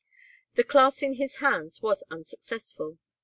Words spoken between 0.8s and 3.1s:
in his hands was unsuccessful.